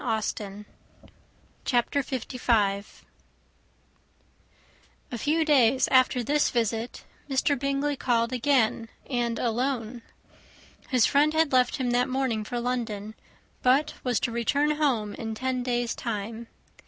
]CHAPTER 1.63 2.01
LV. 2.01 2.89
A 5.11 5.17
few 5.19 5.45
days 5.45 5.87
after 5.89 6.23
this 6.23 6.49
visit, 6.49 7.03
Mr. 7.29 7.59
Bingley 7.59 7.95
called 7.97 8.33
again, 8.33 8.89
and 9.07 9.37
alone. 9.37 10.01
His 10.89 11.05
friend 11.05 11.35
had 11.35 11.51
left 11.51 11.75
him 11.75 11.91
that 11.91 12.09
morning 12.09 12.43
for 12.43 12.59
London, 12.59 13.13
but 13.61 13.93
was 14.03 14.19
to 14.21 14.31
return 14.31 14.71
home 14.77 15.13
in 15.13 15.35
ten 15.35 15.61
days' 15.61 15.93
time. 15.93 16.47